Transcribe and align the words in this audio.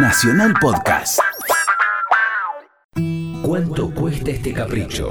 Nacional 0.00 0.54
Podcast. 0.60 1.18
¿Cuánto 3.42 3.90
cuesta 3.90 4.30
este 4.30 4.52
capricho? 4.52 5.10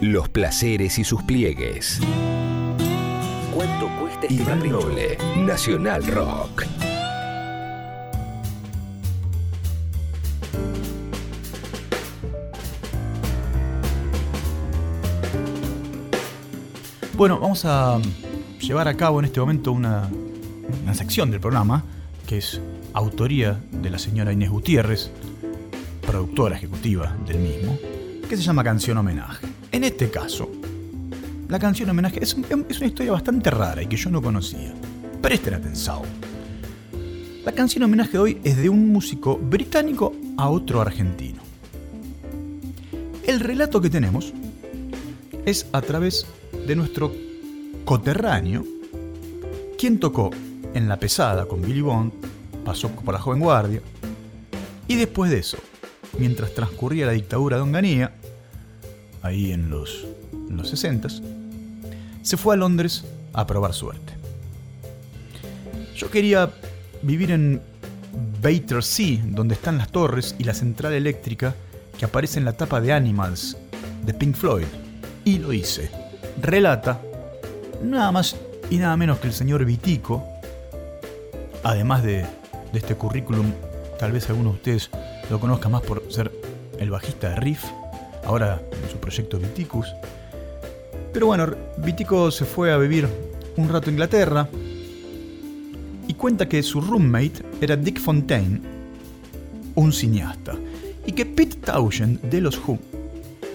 Los 0.00 0.30
placeres 0.30 0.98
y 0.98 1.04
sus 1.04 1.22
pliegues. 1.24 2.00
¿Cuánto 3.54 3.90
cuesta 4.00 4.26
este 4.26 4.42
Iván 4.42 4.66
Noble, 4.66 5.18
Nacional 5.36 6.06
Rock. 6.06 6.64
Bueno, 17.14 17.38
vamos 17.40 17.66
a 17.66 17.98
llevar 18.58 18.88
a 18.88 18.96
cabo 18.96 19.18
en 19.18 19.26
este 19.26 19.40
momento 19.40 19.70
una, 19.72 20.08
una 20.82 20.94
sección 20.94 21.30
del 21.30 21.40
programa 21.40 21.84
que 22.26 22.38
es 22.38 22.58
autoría 22.94 23.60
de 23.72 23.90
la 23.90 23.98
señora 23.98 24.32
Inés 24.32 24.50
Gutiérrez, 24.50 25.10
productora 26.06 26.56
ejecutiva 26.56 27.14
del 27.26 27.38
mismo, 27.38 27.76
que 28.28 28.36
se 28.36 28.42
llama 28.42 28.62
Canción 28.64 28.96
Homenaje. 28.96 29.46
En 29.72 29.82
este 29.84 30.10
caso, 30.10 30.48
la 31.48 31.58
canción 31.58 31.90
Homenaje 31.90 32.22
es, 32.22 32.34
una 32.34 32.86
historia 32.86 33.12
bastante 33.12 33.50
rara 33.50 33.82
y 33.82 33.86
que 33.86 33.96
yo 33.96 34.10
no 34.10 34.22
conocía. 34.22 34.72
Presten 35.20 35.54
atención. 35.54 36.02
La 37.44 37.52
canción 37.52 37.82
Homenaje 37.82 38.12
de 38.12 38.18
hoy 38.18 38.40
es 38.44 38.56
de 38.56 38.68
un 38.68 38.92
músico 38.92 39.36
británico 39.36 40.14
a 40.36 40.48
otro 40.48 40.80
argentino. 40.80 41.42
El 43.26 43.40
relato 43.40 43.80
que 43.80 43.90
tenemos 43.90 44.32
es 45.44 45.66
a 45.72 45.82
través 45.82 46.26
de 46.66 46.76
nuestro 46.76 47.12
coterráneo, 47.84 48.64
quien 49.76 49.98
tocó 49.98 50.30
en 50.74 50.88
La 50.88 50.98
Pesada 50.98 51.46
con 51.46 51.60
Billy 51.60 51.80
Bond, 51.80 52.12
pasó 52.64 52.88
por 52.90 53.14
la 53.14 53.20
Joven 53.20 53.40
Guardia, 53.40 53.80
y 54.86 54.96
después 54.96 55.30
de 55.30 55.38
eso, 55.38 55.58
mientras 56.18 56.54
transcurría 56.54 57.06
la 57.06 57.12
dictadura 57.12 57.56
de 57.56 57.62
Onganía, 57.62 58.14
ahí 59.22 59.52
en 59.52 59.70
los, 59.70 60.06
en 60.32 60.56
los 60.56 60.68
60 60.68 61.08
se 62.22 62.36
fue 62.36 62.54
a 62.54 62.56
Londres 62.56 63.04
a 63.32 63.46
probar 63.46 63.74
suerte. 63.74 64.14
Yo 65.96 66.10
quería 66.10 66.50
vivir 67.02 67.30
en 67.30 67.60
Battersea, 68.42 69.18
donde 69.24 69.54
están 69.54 69.78
las 69.78 69.90
torres 69.90 70.34
y 70.38 70.44
la 70.44 70.54
central 70.54 70.92
eléctrica 70.92 71.54
que 71.98 72.04
aparece 72.04 72.38
en 72.38 72.44
la 72.44 72.54
tapa 72.54 72.80
de 72.80 72.92
Animals 72.92 73.56
de 74.04 74.14
Pink 74.14 74.36
Floyd, 74.36 74.66
y 75.24 75.38
lo 75.38 75.52
hice. 75.52 75.90
Relata 76.40 77.00
nada 77.82 78.10
más 78.12 78.36
y 78.70 78.78
nada 78.78 78.96
menos 78.96 79.18
que 79.18 79.28
el 79.28 79.32
señor 79.34 79.64
Vitico, 79.64 80.24
además 81.62 82.02
de, 82.02 82.26
este 82.78 82.94
currículum, 82.94 83.52
tal 83.98 84.12
vez 84.12 84.28
algunos 84.28 84.54
de 84.54 84.56
ustedes 84.58 84.90
lo 85.30 85.40
conozcan 85.40 85.72
más 85.72 85.82
por 85.82 86.02
ser 86.10 86.30
el 86.78 86.90
bajista 86.90 87.30
de 87.30 87.36
Riff, 87.36 87.64
ahora 88.24 88.60
en 88.82 88.90
su 88.90 88.98
proyecto 88.98 89.38
Viticus. 89.38 89.86
Pero 91.12 91.26
bueno, 91.26 91.54
Vitico 91.78 92.30
se 92.30 92.44
fue 92.44 92.72
a 92.72 92.76
vivir 92.76 93.08
un 93.56 93.68
rato 93.68 93.88
a 93.88 93.92
Inglaterra 93.92 94.48
y 96.08 96.14
cuenta 96.14 96.48
que 96.48 96.62
su 96.62 96.80
roommate 96.80 97.42
era 97.60 97.76
Dick 97.76 98.00
Fontaine, 98.00 98.60
un 99.76 99.92
cineasta, 99.92 100.56
y 101.06 101.12
que 101.12 101.24
Pete 101.24 101.56
Townshend 101.56 102.20
de 102.22 102.40
los 102.40 102.58
Who 102.58 102.78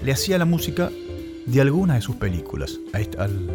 le 0.04 0.12
hacía 0.12 0.38
la 0.38 0.46
música 0.46 0.90
de 1.46 1.62
algunas 1.62 1.98
de 1.98 2.02
sus 2.02 2.16
películas 2.16 2.80
al, 3.18 3.50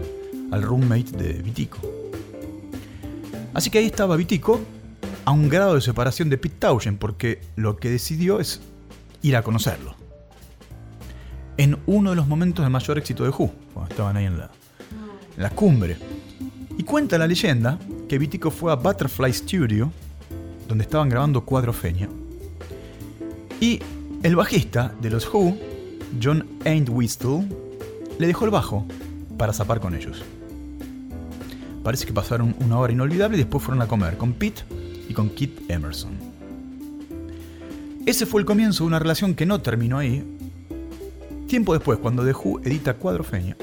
al 0.50 0.62
roommate 0.62 1.12
de 1.12 1.32
Vitico. 1.42 1.78
Así 3.54 3.70
que 3.70 3.78
ahí 3.78 3.86
estaba 3.86 4.16
Vitico 4.16 4.60
a 5.24 5.30
un 5.30 5.48
grado 5.48 5.74
de 5.74 5.80
separación 5.80 6.30
de 6.30 6.38
Pete 6.38 6.56
Townshend 6.58 6.98
porque 6.98 7.40
lo 7.56 7.76
que 7.76 7.90
decidió 7.90 8.40
es 8.40 8.60
ir 9.22 9.36
a 9.36 9.42
conocerlo. 9.42 9.94
En 11.56 11.78
uno 11.86 12.10
de 12.10 12.16
los 12.16 12.26
momentos 12.26 12.64
de 12.64 12.70
mayor 12.70 12.98
éxito 12.98 13.24
de 13.24 13.30
Who, 13.30 13.52
cuando 13.72 13.90
estaban 13.90 14.16
ahí 14.16 14.26
en 14.26 14.38
la, 14.38 14.50
en 15.36 15.42
la 15.42 15.50
cumbre. 15.50 15.96
Y 16.76 16.82
cuenta 16.82 17.16
la 17.16 17.26
leyenda 17.26 17.78
que 18.08 18.18
Vitico 18.18 18.50
fue 18.50 18.72
a 18.72 18.74
Butterfly 18.74 19.32
Studio, 19.32 19.92
donde 20.68 20.84
estaban 20.84 21.08
grabando 21.08 21.44
Cuadro 21.44 21.72
Feña, 21.72 22.08
y 23.60 23.80
el 24.22 24.36
bajista 24.36 24.94
de 25.00 25.10
los 25.10 25.32
Who, 25.32 25.56
John 26.22 26.46
Entwistle, 26.64 27.48
le 28.18 28.26
dejó 28.26 28.44
el 28.44 28.50
bajo 28.50 28.86
para 29.38 29.52
zapar 29.52 29.80
con 29.80 29.94
ellos. 29.94 30.22
Parece 31.82 32.06
que 32.06 32.12
pasaron 32.12 32.56
una 32.60 32.78
hora 32.78 32.92
inolvidable 32.92 33.36
y 33.36 33.40
después 33.40 33.62
fueron 33.62 33.82
a 33.82 33.86
comer 33.86 34.16
con 34.16 34.32
Pete 34.32 34.62
y 35.08 35.14
con 35.14 35.30
Kit 35.30 35.70
Emerson. 35.70 36.12
Ese 38.06 38.26
fue 38.26 38.40
el 38.40 38.46
comienzo 38.46 38.84
de 38.84 38.88
una 38.88 38.98
relación 38.98 39.34
que 39.34 39.46
no 39.46 39.60
terminó 39.60 39.98
ahí. 39.98 40.22
Tiempo 41.48 41.72
después, 41.72 41.98
cuando 41.98 42.24
The 42.24 42.32
Who 42.32 42.60
edita 42.64 42.94
Cuadro 42.94 43.24
Feña, 43.24 43.56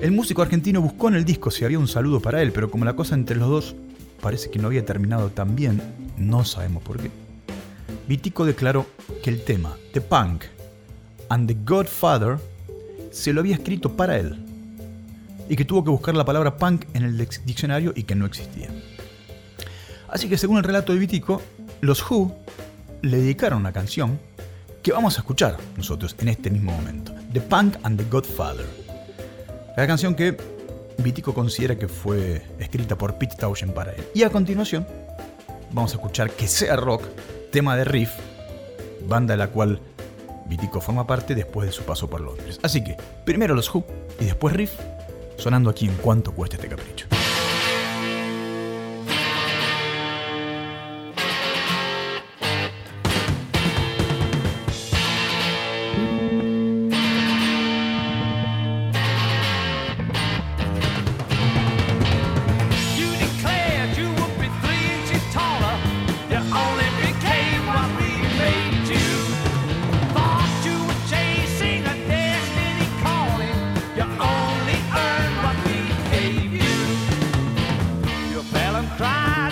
el 0.00 0.10
músico 0.10 0.42
argentino 0.42 0.82
buscó 0.82 1.08
en 1.08 1.14
el 1.14 1.24
disco 1.24 1.50
si 1.50 1.64
había 1.64 1.78
un 1.78 1.86
saludo 1.86 2.20
para 2.20 2.42
él, 2.42 2.50
pero 2.52 2.70
como 2.70 2.84
la 2.84 2.96
cosa 2.96 3.14
entre 3.14 3.36
los 3.36 3.48
dos 3.48 3.76
parece 4.20 4.50
que 4.50 4.58
no 4.58 4.66
había 4.66 4.84
terminado 4.84 5.30
tan 5.30 5.54
bien, 5.54 5.80
no 6.16 6.44
sabemos 6.44 6.82
por 6.82 6.98
qué. 6.98 7.10
Vitico 8.08 8.44
declaró 8.44 8.86
que 9.22 9.30
el 9.30 9.44
tema 9.44 9.76
The 9.92 10.00
Punk 10.00 10.44
and 11.28 11.46
the 11.46 11.56
Godfather 11.64 12.38
se 13.12 13.32
lo 13.32 13.40
había 13.40 13.54
escrito 13.54 13.96
para 13.96 14.18
él 14.18 14.44
y 15.48 15.56
que 15.56 15.64
tuvo 15.64 15.84
que 15.84 15.90
buscar 15.90 16.14
la 16.14 16.24
palabra 16.24 16.56
punk 16.56 16.86
en 16.94 17.04
el 17.04 17.16
diccionario 17.44 17.92
y 17.94 18.04
que 18.04 18.14
no 18.14 18.26
existía. 18.26 18.70
Así 20.12 20.28
que 20.28 20.36
según 20.36 20.58
el 20.58 20.64
relato 20.64 20.92
de 20.92 20.98
Vitico, 20.98 21.40
los 21.80 22.08
Who 22.08 22.36
le 23.00 23.16
dedicaron 23.16 23.60
una 23.60 23.72
canción 23.72 24.20
que 24.82 24.92
vamos 24.92 25.16
a 25.16 25.22
escuchar 25.22 25.56
nosotros 25.76 26.14
en 26.18 26.28
este 26.28 26.50
mismo 26.50 26.70
momento, 26.70 27.14
The 27.32 27.40
Punk 27.40 27.76
and 27.82 27.98
the 27.98 28.04
Godfather. 28.10 28.66
La 29.74 29.86
canción 29.86 30.14
que 30.14 30.36
Vitico 30.98 31.32
considera 31.32 31.78
que 31.78 31.88
fue 31.88 32.42
escrita 32.58 32.96
por 32.96 33.14
Pete 33.14 33.36
Townshend 33.36 33.72
para 33.72 33.92
él. 33.92 34.04
Y 34.14 34.22
a 34.22 34.28
continuación 34.28 34.86
vamos 35.72 35.92
a 35.92 35.94
escuchar 35.94 36.30
Que 36.30 36.46
sea 36.46 36.76
rock, 36.76 37.04
tema 37.50 37.74
de 37.74 37.84
Riff, 37.84 38.10
banda 39.08 39.32
de 39.32 39.38
la 39.38 39.48
cual 39.48 39.80
Vitico 40.46 40.82
forma 40.82 41.06
parte 41.06 41.34
después 41.34 41.66
de 41.66 41.72
su 41.72 41.84
paso 41.84 42.10
por 42.10 42.20
Londres. 42.20 42.60
Así 42.62 42.84
que, 42.84 42.98
primero 43.24 43.54
los 43.54 43.74
Who 43.74 43.82
y 44.20 44.26
después 44.26 44.54
Riff, 44.54 44.74
sonando 45.38 45.70
aquí 45.70 45.86
en 45.86 45.94
cuánto 45.94 46.32
cuesta 46.32 46.56
este 46.56 46.68
capricho. 46.68 47.06
try 78.96 79.51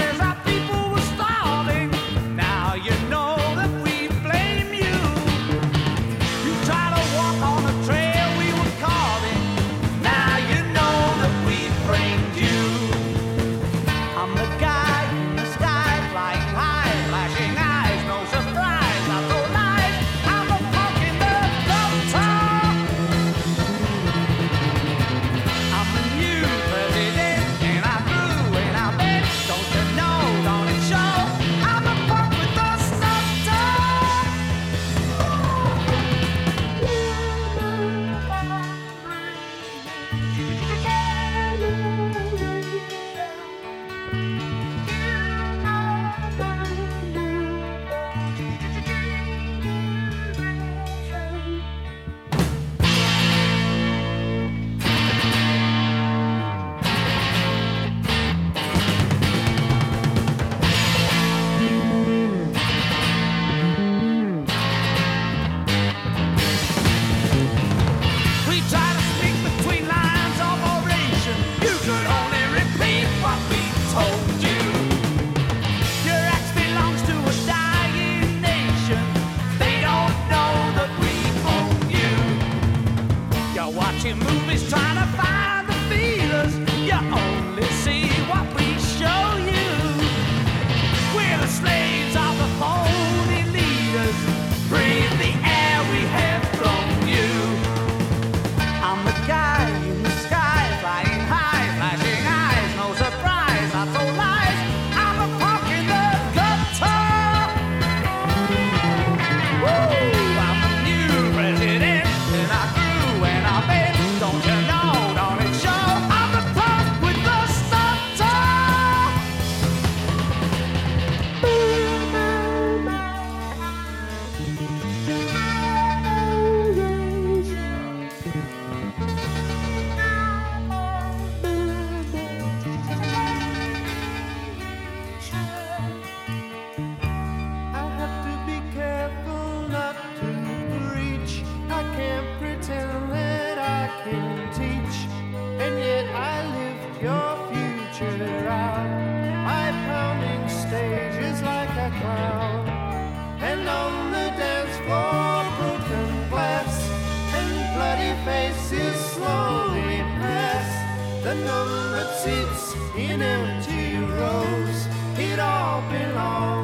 belong. 165.91 166.60